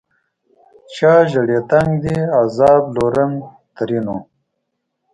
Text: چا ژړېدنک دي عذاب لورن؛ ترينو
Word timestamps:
چا 0.93 1.13
ژړېدنک 1.29 1.91
دي 2.03 2.17
عذاب 2.39 2.83
لورن؛ 2.95 3.33
ترينو 3.75 4.17